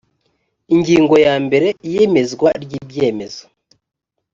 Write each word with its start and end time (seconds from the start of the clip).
ingingo 0.73 1.15
ya 1.25 1.35
mbere 1.45 1.67
iyemezwa 1.87 2.49
ry 2.63 2.71
ibyemezo 2.79 3.43